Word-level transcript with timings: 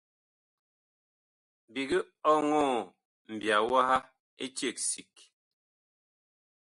Biig 1.71 1.91
ɔŋɔɔ 2.33 2.75
mbiya 3.33 3.57
waha 3.69 3.97
eceg 4.43 4.77
sig. 4.89 5.13